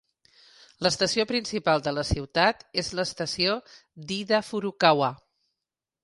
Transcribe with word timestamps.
L'estació 0.85 1.25
principal 1.31 1.83
de 1.87 1.91
la 1.97 2.05
ciutat 2.11 2.63
és 2.83 2.89
l'estació 2.99 3.53
d'Hida-Furukawa. 4.13 5.11